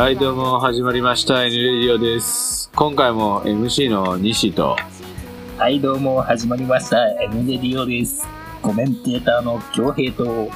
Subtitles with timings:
[0.00, 1.44] はい、どうも、始まりました。
[1.44, 2.70] N-Radio です。
[2.74, 4.74] 今回も MC の西と、
[5.58, 7.06] はい、どうも、始まりました。
[7.22, 8.26] N-Radio です。
[8.62, 10.50] コメンテーターの京平と、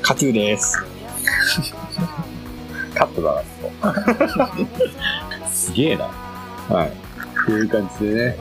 [0.00, 0.78] カトゥーです。
[2.94, 3.42] カットだ
[5.42, 6.04] な、すげえな。
[6.04, 6.90] はい。
[6.90, 8.38] っていう感じでね、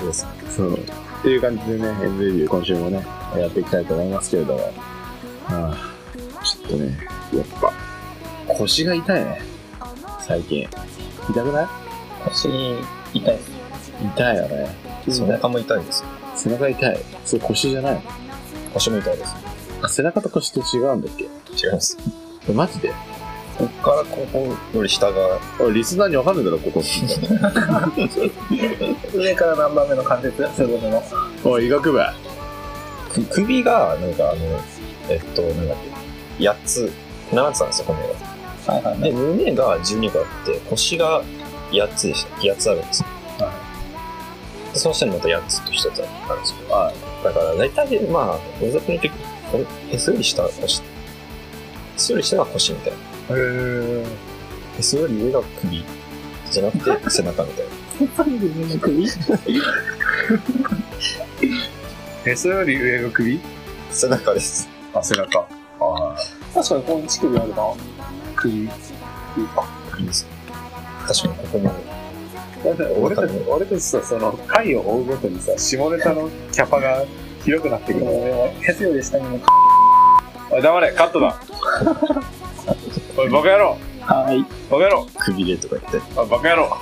[0.55, 0.75] そう。
[0.75, 0.79] っ
[1.23, 3.03] ていう感じでね、N レディオ今週もね、
[3.35, 4.71] やっていきたいと思いますけれども。
[5.49, 7.73] ああ、ちょっとね、やっぱ、
[8.47, 9.41] 腰が痛いね。
[10.21, 10.67] 最近。
[11.29, 11.67] 痛くない？
[12.29, 12.47] 腰
[13.13, 13.39] 痛い。
[14.15, 14.75] 痛いよね。
[15.09, 16.03] 背中も痛いです。
[16.35, 16.99] 背中痛い。
[17.25, 18.01] それ腰じゃないの
[18.73, 19.35] 腰も痛いです。
[19.81, 21.23] あ、背中と腰って違うんだっけ？
[21.23, 21.27] 違
[21.69, 21.97] います。
[22.49, 22.93] えマジで？
[23.57, 26.83] こっからここより下が、おいリスナーにわかんないだろ、ここ。
[29.15, 30.47] 上から何番目の関節？
[30.55, 31.03] そういうことの。
[31.55, 31.99] おい、医学部。
[33.13, 34.61] く首が、なんかあの、
[35.09, 35.77] えっと、なんだっ
[36.37, 36.91] け、8つ、
[37.31, 38.73] 7つなんですよ、骨が。
[38.73, 41.23] はいはいで、胸が12個あって、腰が
[41.71, 42.35] 8つでした。
[42.37, 43.07] 8つあるんですよ。
[44.73, 46.69] でその下にまた8つと1つあるんですよ。
[46.69, 50.79] はだから、大体、まあ、大雑把に言って、これ、へそより下は腰。
[50.79, 50.83] へ
[51.95, 52.93] そより下が腰みたい
[53.29, 53.35] な。
[53.35, 54.05] へー。
[54.77, 55.83] へそより上が首。
[56.51, 57.71] じゃなくて、 背中みたいな。
[58.79, 59.07] 首？
[62.25, 63.39] へそより上が首？
[63.91, 64.69] 背中です。
[64.93, 65.56] あ、背中。
[66.57, 67.55] あ確かにここに乳首あるな。
[68.35, 68.57] 首。
[68.57, 70.25] いいです。
[71.07, 71.71] 確かにここも。
[72.99, 77.05] 俺たち、俺たちさ、その、回を追うごとにさ、下ネタのキャパが
[77.43, 78.05] 広くなってくる。
[78.05, 79.39] へそより下にも。
[80.49, 81.39] おい、黙れ、カットだ。
[83.17, 84.41] おい、バカ野郎はい。
[84.71, 86.19] バカ野郎くびれとか言って。
[86.19, 86.77] おい、バカ野郎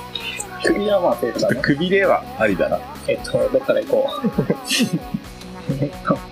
[0.64, 1.56] 首はまあセーフだな。
[1.62, 2.80] くびれはありだな。
[3.08, 4.46] えっと、どっから行こう。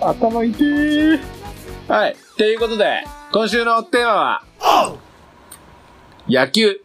[0.00, 1.20] 頭痛い。
[1.88, 2.16] はい。
[2.36, 4.42] ということで、今週のテーマは、
[6.28, 6.80] 野球。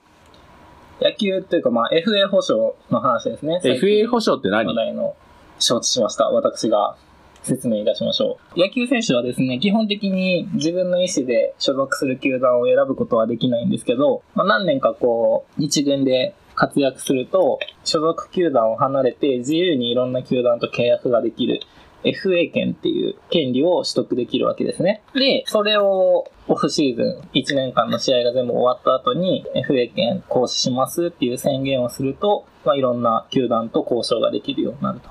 [1.01, 3.59] 野球っていうかまあ FA 保証の話ですね。
[3.63, 5.15] FA 保証って話何題の
[5.57, 6.29] 承知しました。
[6.29, 6.97] 私が
[7.41, 8.59] 説明いたしましょう。
[8.59, 21.61] 野球選手はですね、基本的に自分の意思で所属する球団を選ぶことはできないんですけど、まあ、何年かこう、一軍で活躍すると、所属球団を離れて自由にいろんな球団と契約ができる
[22.03, 25.01] FA 権っていう権利を取得できるわけですね。
[25.13, 35.09] で、それをオフシーズン1年間の試合が全部終わった後に FA 権行使しますっていう宣言をすると、まあ、いろんな球団と交渉ができるようになると。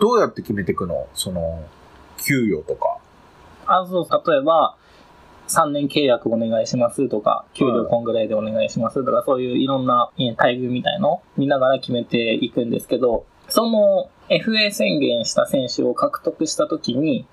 [0.00, 1.06] どうやって決めていくの？
[1.14, 1.62] その、
[2.18, 2.98] 給与とか。
[3.66, 4.76] あ、そう、例えば、
[5.48, 17.26] 3年契約お願いしますとか、給料こんぐらいでお願いしますとか、そういういろんなえー待遇みたいのを見ながら決めていくんですけど、その FA 宣言した選手を獲得したときに、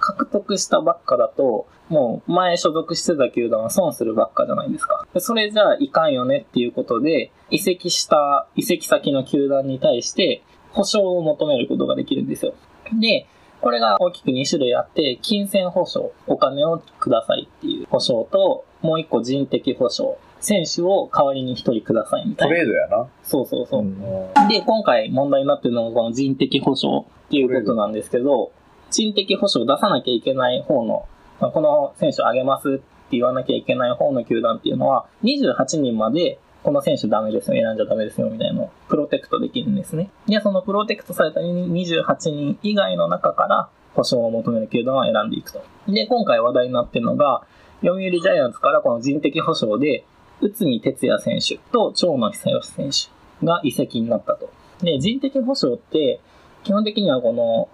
[0.00, 5.06] 獲得したばっかだと、もう前所属してた球団は損するばっかじゃないですか。
[5.18, 12.54] それじゃあいかんよねっていうことで、移籍した、移籍先の球団に対して保証を求めることができるんですよ。
[13.00, 13.26] で、
[13.60, 22.54] これが大きく2種類あって、金銭保証、お金をくださいっていう保証と、もう一個人的保証、選手を代わりに1人くださいみたいな。
[22.54, 23.08] トレードやな。
[23.22, 24.48] そうそうそう。
[24.48, 28.52] で、今回問題になってるのがこの人的保証っていうことなんですけど、
[28.90, 31.06] 人的保証を出さなきゃいけない方の、
[31.40, 32.82] まあこの選手をあげますって
[33.12, 40.10] 言わなきゃいけない方の球団っていうのは、28人までこの選手ダメですよ、選んじゃダメですよ、みたいなのをプロテクトできるんですね。
[40.26, 45.62] で、そのプロテクトされた28人以外の中から保証を求める球団を選んでいくと。
[45.88, 47.42] で、今回話題になってるのが、
[47.80, 50.04] 読売ジャイアンツからこの人的保証で、
[50.40, 54.50] 内海哲也選手と長野久義選手が移籍になったと。
[54.82, 56.20] で、人的保障って、
[56.64, 57.68] 基本的にはこの、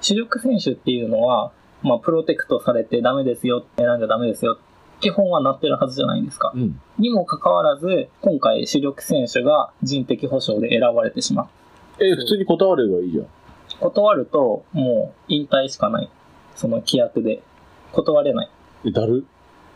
[0.00, 4.58] 主力選手っていうのは、まあ、プロテクトされてダメですよ、選んじゃダメですよ、
[5.00, 6.52] 基本はなってるはずじゃないですか。
[6.54, 6.80] うん。
[6.98, 11.48] にもかかわらず、今回主力選手が人的保障で選ばれてしまう。
[12.04, 13.26] え、普通に断ればいいじゃん。
[13.80, 16.10] 断ると、もう引退しかない。
[16.56, 17.42] その規約で。
[17.92, 18.50] 断れない。
[18.86, 19.24] え、だる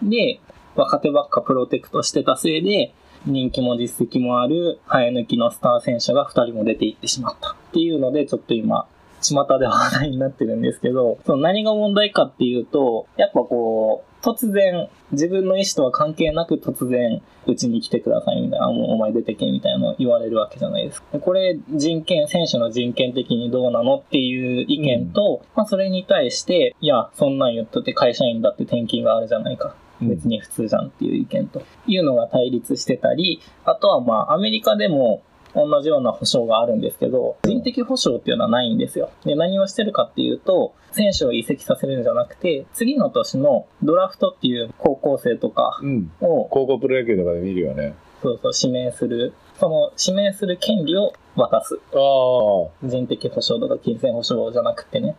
[0.02, 0.40] で、
[0.74, 2.94] 若手ばっかプロテクトしてたせいで、
[3.26, 7.52] 人気も実績もある生え抜きのスター選手が2人も出ていってしまった。
[7.52, 8.86] っていうので、ちょっと今、
[9.22, 21.18] 巷で話題になってるんですけど、 その何が問題かっていうと、やっぱこう、突然、自分の意思とは関係なく突然、うちに来てくださいみたいな、もうお前出てけみたいなの言われるわけじゃないですか。
[21.18, 29.74] これ、人権、選手の人権的にどうなのっていう意見と、まあそれに対して、いや、そんなん言っとって会社員だって転勤があるじゃないか。
[30.02, 35.22] 別に普通じゃんっていう意見というのが対立してたり、あとはまあアメリカでも
[35.54, 39.10] 同じような保証があるんですけど、人的保証っていうのはないんですよ。
[39.24, 46.10] で、何をしてるかっていうと、選手を移籍させるんじゃなくて、次の年のドラフトっていう高校生とかうん。
[46.20, 47.94] を、高校プロ野球とかで見るよね。
[48.22, 51.78] そうそう、指名する、その指名する権利を渡す。
[51.94, 52.62] ああ。
[52.62, 55.10] は人的保証とか金銭保証じゃなくてね。
[55.10, 55.12] い。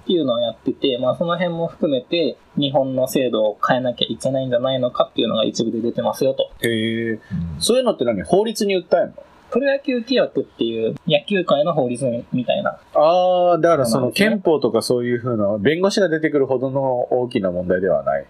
[0.00, 6.50] っていうのをやってて、まあその辺も含めて、日本の制度を変えなきゃいけないんじゃないのかっていうのが一部で出てますよと。
[6.66, 7.20] へえ。
[7.58, 8.22] そういうのって何？
[8.22, 9.14] 法律に訴えんの？
[9.50, 12.80] プロ野球規約っていう野球界の法律みたいな。
[12.94, 18.24] ああ、だからその憲法とかそういうふうな、弁護士が出てくるほどの大きな問題ではない。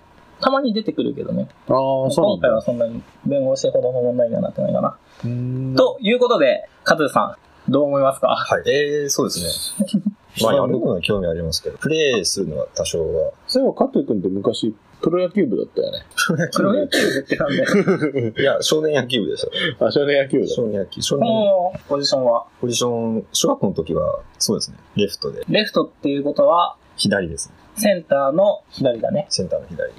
[0.44, 1.48] たまに出てくるけどね。
[1.68, 1.74] ああ、
[2.10, 2.50] そう今回。
[2.50, 4.96] はそんなに弁護士ほどの問題にはなってないかな。
[5.76, 7.36] ということで、カズさ
[7.68, 8.28] ん、どう思いますか？
[8.28, 8.62] はい。
[8.70, 9.40] えー、そうです
[9.80, 10.02] ね。
[10.42, 13.30] まあ、やることは興味ありますけど、プレイするのは多少は。
[13.46, 16.04] そういえば、加藤君って昔、プロ野球部だったよね。
[16.52, 17.50] プロ野球部ってなん
[18.34, 19.46] で、 いや、少年野球部でし
[19.78, 19.86] た。
[19.86, 20.52] あ、少年野球部だ。
[20.54, 21.00] 少年野球。
[21.02, 24.76] 少こ年のポジションは、ポジション、小学校の時は、そうですね。
[24.96, 27.54] レフトで、レフトっていうことは、左ですね。
[27.76, 29.26] センターの左だね。
[29.28, 29.92] センターの左。
[29.92, 29.94] あ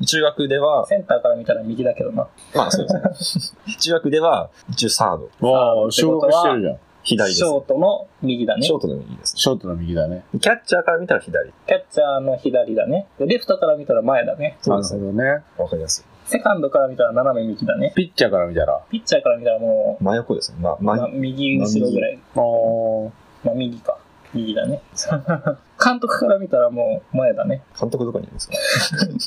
[0.00, 0.04] あ。
[0.04, 2.28] 中学では、センターから見たら右だけどな。
[2.54, 3.76] まあそうですね。
[3.78, 6.78] 中学では、一応サード、ああ、昇格してるじゃん。
[7.04, 8.72] 左です、ショートの右だねシ。
[8.72, 9.36] ョートの右です。
[9.36, 10.24] ショートの右だね。
[10.40, 11.52] キャッチャーから見たら左。
[11.66, 13.06] キャッチャーの左だね。
[13.18, 14.56] でレフトから見たら前だね。
[14.62, 15.00] そうですね。
[15.00, 15.44] なるほどね。
[15.58, 16.04] わかりやすい。
[16.30, 17.92] セカンドから見たら斜め右だね。
[17.94, 18.76] ピッチャーから見たら。
[18.76, 20.58] あピッチャーから見たらも真横ですね。
[20.60, 22.18] まあ、う、ま右後ろぐらい。
[22.34, 23.10] あー。
[23.44, 23.98] まあ右か。
[24.34, 24.80] 右だね。
[25.84, 27.62] 監督から見たらもう前だね。
[27.78, 28.54] 監督どこにいるんですか？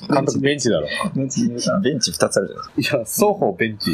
[0.16, 0.88] 監督ベンチだろ。
[1.16, 1.80] ベンチにいるから。
[1.80, 2.98] ベンチ二つあるじゃないですか。
[2.98, 3.92] いや、双方ベンチ、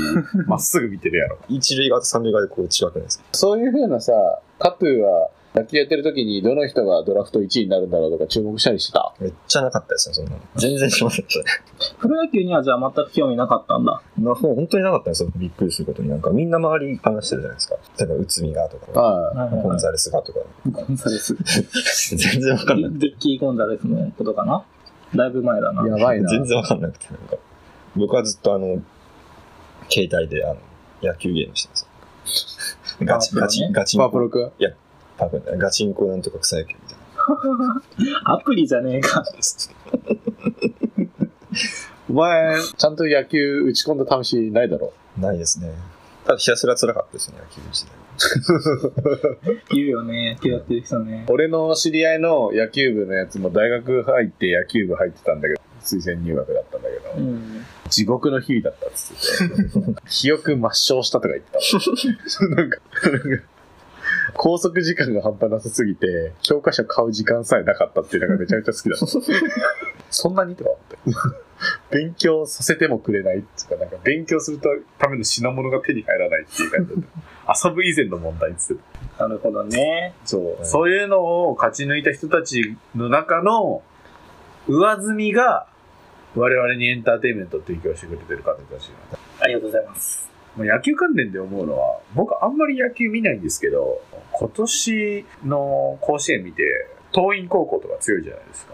[0.48, 1.38] まっすぐ見てるやろ。
[1.50, 3.25] 一塁側と三塁側でこう近くないですか？
[3.33, 4.13] そういうふうなさ、
[4.60, 9.14] カトゥーは野球やってる時にどの人がドラフト1位になるんだろうとか注目したりしてた？
[9.20, 10.40] めっちゃなかったですね、そんなの。
[10.56, 11.96] 全然しませんでしたね。
[12.00, 14.02] プロ野球にはじゃあ全く興味なかったんだ。
[14.18, 15.30] なもう本当になかったんですよ。
[15.36, 16.10] びっくりすることに。
[16.10, 17.76] なんかみんな周り話してるじゃないですか。
[18.00, 20.40] 例えば、内海がとか、はコンザレスがとか。
[20.72, 21.36] ゴンザレス。
[22.18, 23.06] 全然わかんなくて。
[23.08, 24.64] リッキー・ゴンザレスのことかな？
[25.16, 25.84] だいぶ前だな。
[25.84, 25.86] い。
[25.86, 26.30] やばいな。
[26.30, 27.06] 全然わかんなくて。
[27.10, 27.36] なんか
[27.96, 28.82] 僕はずっとあの、
[29.90, 30.58] 携帯であの、
[31.04, 31.88] 野球ゲームしてます。
[33.02, 33.98] ガチ、ガチ、ガチ。
[33.98, 36.98] パープロ君パープロガチンコなんとか草野球みたい
[38.25, 39.21] アプリじゃねえか。
[39.21, 39.25] な。
[42.10, 44.94] お前、ちゃんと野球打ち込んだ試しないだろ。
[45.18, 45.71] ないですね。
[46.25, 48.04] ただひたすら辛かったですね、野球時代。
[49.71, 50.36] 言うよね。
[50.36, 51.25] 野球やってる人ね。
[51.30, 57.65] 俺の知り合いの野球部のやつも大学入って野球部入ってたんだけど、推薦入学だったんだけど、うん。
[57.89, 62.45] 地獄の日々だったっつってて、記憶抹消したとか言ってた。
[62.45, 62.80] なんか、
[63.10, 63.44] なんか
[64.36, 69.06] 拘束時間が半端なさすぎて、教科書買う時間さえなかったっていうのがめちゃめちゃ好きだった。
[70.10, 70.98] そんなにとか思って。
[71.92, 74.60] 勉強させてもくれないっていうか、なんか勉強する
[74.98, 76.94] ための品物が手に入らないっていう感じ。
[77.66, 78.84] 遊ぶ以前の問題っつって
[79.18, 80.14] たなるほどね。
[80.26, 81.20] そう、はいそういうの
[81.50, 83.82] を勝ち抜いた人たちの中の
[84.68, 85.68] 上積みが
[86.36, 88.96] 我々にエンターテインメントを提供してくれてる方たちな
[89.42, 90.33] ありがとうございます。
[90.58, 94.02] 野球関連で思うのは僕あんまり野球見ないんですけど
[94.32, 96.64] 今年の甲子園見て
[97.12, 98.74] 桐蔭高校とか強いじゃないですか、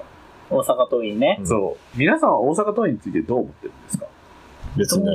[0.50, 1.38] 大阪桐蔭ね。
[1.40, 1.48] うん。
[1.48, 1.98] そう。
[1.98, 4.06] 皆さんは大阪桐蔭についてどう思ってるんですか？
[4.77, 5.06] 別に。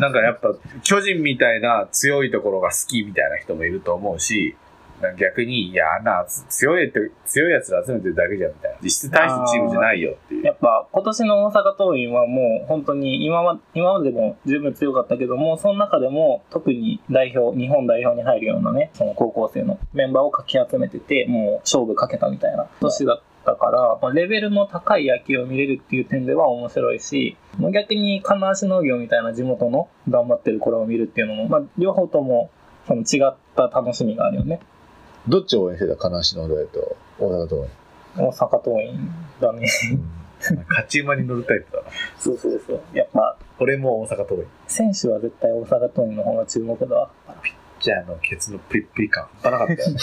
[0.00, 4.56] なんかやっぱ巨人みたいな強いところが好きみたいな人もいると思うし、
[5.18, 8.78] 逆に、いや、あんな強いって、強いやつら集めてるだけじゃんみたいな。
[8.82, 10.44] 実質大したチームじゃないよっていう。
[10.44, 27.36] やっぱ今年の大阪桐蔭はもう本当に今ま今までも十分強かったけども、その中でも特に代表、日本代表に入るようなね、その高校生のメンバーをかき集めてて、もう勝負かけたみたいな年だったから、まあレベルの高い野球を見れるっていう点では面白いし、
[27.72, 32.50] 逆に金足農業みたいな地元の頑張ってる頃を見るっていうのも、まあ両方とも
[32.86, 34.60] その違った楽しみがあるよね。
[35.28, 35.96] どっちを応援してた？
[35.96, 37.60] 金足の大と大阪桐
[38.16, 38.98] 大阪桐蔭
[39.40, 39.66] だね。
[39.66, 39.98] 蔭。
[40.68, 41.90] 勝ち馬に乗るタイプだな。
[42.18, 42.80] そうそうそう。
[42.92, 44.46] やっぱ俺も大阪桐蔭。
[44.66, 47.10] 選手は絶対大阪桐蔭の方が注目だわ。
[47.80, 49.98] じゃあ、あの、ケツのプリップリ感、半端なかったよね。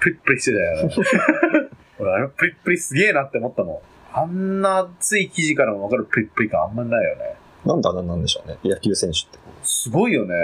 [0.00, 0.94] プリップリしてたよね。
[1.98, 3.78] 俺、あのプリップリすげえなって思ったもん。
[4.14, 7.36] あんな熱い記事からもわかるプリップリ感あんまないよね。
[7.64, 8.58] なんであんななんでしょうね。
[8.64, 9.38] 野球選手って。
[9.62, 10.34] すごいよね。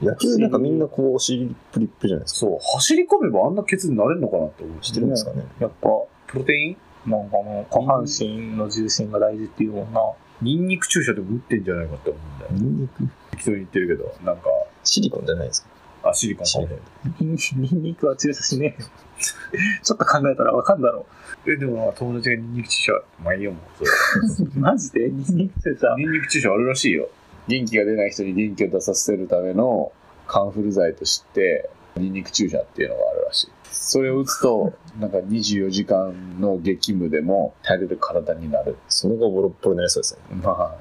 [0.00, 2.38] 野球なんかみんなこう、お尻プリップじゃないですか。
[2.40, 5.44] そう、走り込めばあんなケツになれるのかなって思ってるんですかね。
[5.58, 5.88] やっぱ、
[6.26, 6.76] プロテイン？
[7.10, 10.00] なんかもう、下半身の重心が大事っていうもんな。
[10.42, 12.50] ニンニク注射でも打ってんじゃないかって思うんだよ。
[12.52, 14.50] ニンニク適当に言ってるけど、なんか、
[14.84, 16.10] シリコンじゃないですか。
[16.10, 16.78] あ、シリコンシリコン。
[17.20, 18.88] ニンニンニクは注射しねえよ。
[19.82, 21.06] ちょっと考えたらわかんだろ
[21.46, 22.92] え、でも友達がニンニク注射、
[23.24, 23.84] まあいいよ、もう。
[24.60, 25.08] マジで？
[25.08, 25.94] ニンニク注射？
[25.96, 27.08] ニンニク注射あるらしいよ。
[27.48, 29.92] 元気が出ない人に元気を出させるための
[30.26, 33.48] カンフル剤として、ニンニク注射っていうのがあるらしい。
[33.70, 38.76] それを打つと、なんか24時間の激務でも耐えれる体になる。
[38.88, 40.36] その後ボロッボロになりそうですね。
[40.42, 40.76] まあ、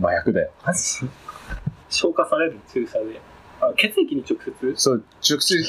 [0.00, 0.50] 麻薬だよ。
[0.64, 1.08] マジ？
[1.88, 3.20] 消化される注射で。
[3.60, 4.74] あ血液に直接？
[4.76, 5.62] そう、直接、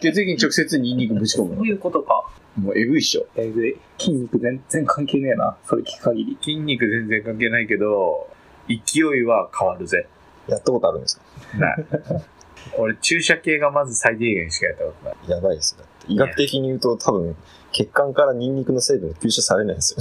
[0.00, 1.56] 血液に直接ニンニクぶち込むの。
[1.56, 2.30] そういうことか。
[2.56, 3.26] もうえぐいっしょ。
[3.36, 3.76] えぐい。
[3.98, 5.56] 筋肉全然関係ねえな。
[5.64, 6.38] それ聞く限り。
[6.40, 8.28] 筋肉全然関係ないけど、
[8.68, 10.06] 勢いは変わるぜ。
[10.46, 11.58] やったことあるんですか？
[11.58, 11.84] ない。
[12.76, 15.16] 俺、注射系がまず最低限しかやったことない。
[15.30, 15.82] やばいですよ。
[15.82, 17.36] だって医学的に言うと多分、
[17.72, 20.00] 血管からニンニクの成分吸収されないんですよ。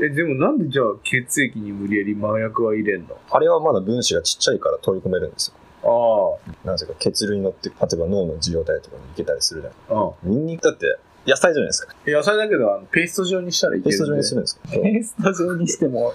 [0.02, 3.16] え、でもなんでじゃあ血液に無理やり麻薬は入れんの？
[3.30, 5.56] あれはまだ分子がちっちゃいから取り込めるんですよ。
[6.64, 9.96] あなぜか血流に乗って、例えば脳の受容体とかに行けたりするじゃん。
[9.96, 10.30] あ、うん。
[10.32, 11.94] ニンニクだって野菜じゃないですか。
[12.06, 14.68] 野菜だけど、あのペースト状にしたらいける、ペースト状にするんですか？
[14.70, 16.12] ペースト状にしても、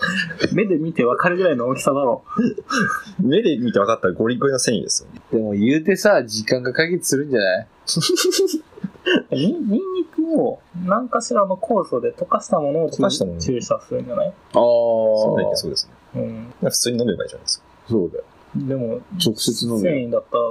[0.54, 2.24] 目で見てわかるぐらいの大きさだろ
[3.20, 5.10] 目で見て分かったらゴリゴリの繊維ですよ。
[5.32, 7.68] でも言うてさ、時間が解決するんじゃない？
[9.32, 9.36] う。
[9.36, 9.80] にニンニ
[10.16, 14.28] クを何かしらの酵素で溶かしたものを溶かしたもの注射するんじゃない？
[14.28, 14.34] ああ。
[14.54, 16.22] そうだけそうですね。
[16.62, 16.70] うん。
[16.70, 17.66] 普通に飲めばいいじゃないですか。
[17.90, 18.24] そうだよ。
[18.56, 19.80] でも、直接飲。
[19.80, 20.44] 繊維だったら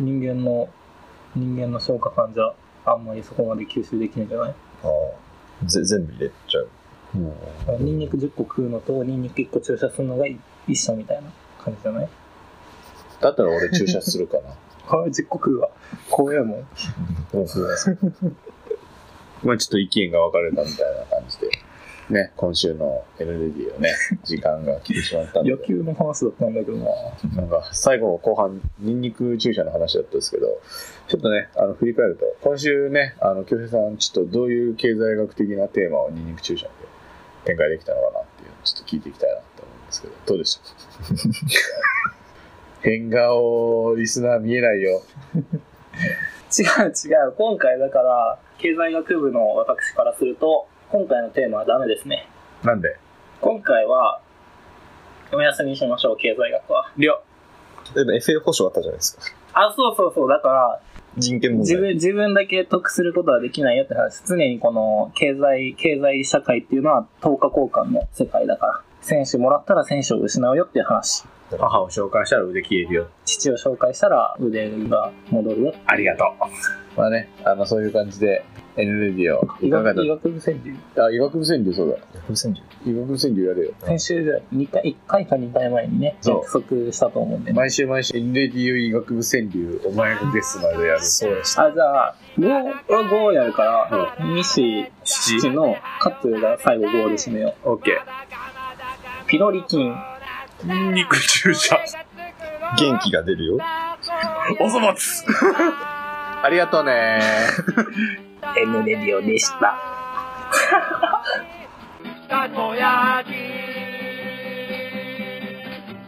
[0.00, 0.68] 人間の、
[1.34, 2.52] 人間の消化管じゃ
[2.86, 4.54] あんまりそこまで吸収できないんじゃない？
[4.84, 4.88] あ
[5.64, 5.66] あ。
[5.66, 6.68] ぜ全部入れちゃう。
[7.80, 10.26] ニンニク10個食うのとニンニク1個注射するのが
[10.68, 11.30] 一緒みたいな
[11.62, 12.08] 感じじゃない？
[13.20, 14.54] だったら俺注射するかな。
[14.86, 15.70] これ10個食うわ。
[16.10, 16.60] 怖えもん。
[19.42, 21.48] まあちょっと意見が分かれたみたいな感じで。
[22.10, 25.50] ね、今週の NLD をね、 時間が来てしまったんで。
[25.50, 26.86] 野球の話だったんだけどな。
[27.36, 30.60] なんか、最後の後半、ニンニク注射の話だったんですけど、
[31.08, 36.70] ちょっとね、あの、振り返ると、今週ね、あの、京平さん、ちょっとどういう経済学的なテーマをニンニク注射で
[37.44, 40.60] 展開できたのかなっていうのをちょっと聞いていきたいなと思うんですけど、どうでし
[42.82, 42.82] た？
[42.82, 45.02] 変顔、リスナー見えないよ。
[46.56, 47.32] 違う違う。
[47.36, 52.26] 今回だから、経済学部の私からすると、今回のテーマはダメですね。
[52.64, 52.96] なんで？
[53.42, 54.18] 今回は、
[55.30, 56.90] お休みしましょう、経済学は。
[56.96, 57.20] りょ、
[57.94, 59.22] でも FA 保証あったじゃないですか。
[59.52, 60.28] あ、そうそうそう。
[60.30, 60.80] だから、
[61.18, 61.60] 人権問題。
[61.64, 64.22] 自分、自分だけ得することはできないよって話。
[64.26, 68.82] 常にこの経済、経済社会っていうのは等価交換の世界だから。
[69.06, 71.24] 選手もらったら選手を失うよっていう話。
[71.56, 73.08] 母を紹介したら腕消えるよ。
[73.24, 75.74] 父を紹介したら腕が戻るよ。
[75.86, 76.98] ありがとう。
[76.98, 78.44] まあね、あの、そういう感じで、
[78.76, 80.76] NLD をい医かがだ学医学部川柳。
[80.98, 82.20] あ、医学部川柳そうだ。
[82.22, 83.72] 風船流医学部川柳やれよ。
[83.84, 87.56] 先週じゃ2回、1回か2回前にね、そう約束したと思うんで、ね。
[87.56, 91.00] 毎週毎週 NLD 医学部川柳、お前のですまでやる。
[91.00, 91.64] そうでした。
[91.64, 98.25] あ、じゃあ、5、5やるから、西、父のカッツが最後5で締めよオッケー。
[99.26, 99.94] ピロリ菌。
[100.92, 101.78] 肉注射。
[102.78, 103.58] 元気が出るよ。
[104.60, 105.24] おそ松
[106.42, 107.20] ありがとうね
[108.56, 109.78] N レディオでした。
[112.28, 113.36] たこ焼き。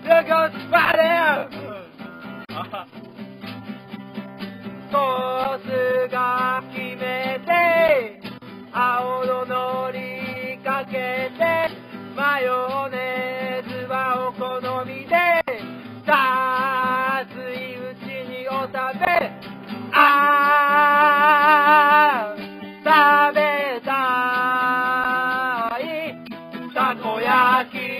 [0.08, 0.70] す
[4.90, 8.20] コースが決めて
[8.72, 11.70] 青の乗りかけて
[12.16, 12.67] 迷う
[27.28, 27.98] aqui.